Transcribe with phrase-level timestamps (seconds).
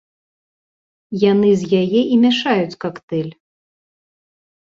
[1.31, 3.29] Яны з яе і мяшаюць кактэйль.